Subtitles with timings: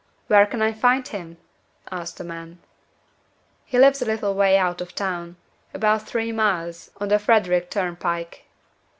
[0.25, 1.37] "Where can I find him?"
[1.91, 2.57] asked the man.
[3.65, 5.35] "He lives a little way out of town;
[5.75, 8.45] about three miles on the Fredrick turnpike."